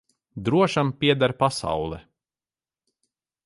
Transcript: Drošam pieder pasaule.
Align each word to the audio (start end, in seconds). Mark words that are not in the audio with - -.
Drošam 0.47 0.89
pieder 1.03 1.35
pasaule. 1.43 2.01